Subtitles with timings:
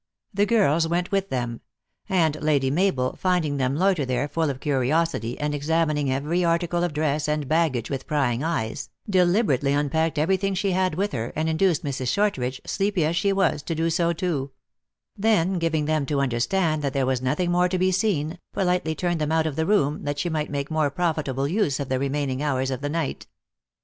[0.33, 1.61] The girls went with them;
[2.09, 6.83] and Lady Ma bel, finding them loiter there, full of curiosity, and examining every article
[6.83, 11.31] of dress and baggage with prying eyes, deliberately unpacked every thing she had with her,
[11.35, 12.07] and induced Mrs.
[12.07, 14.49] Shortridge, sleepy as she was, to do so too;
[15.15, 19.11] then, giving them to understand that there was nothing more to be seen, politely turn
[19.11, 21.99] ed them out of the room, that she might make more profitable use of the
[21.99, 23.27] remaining hours of the night.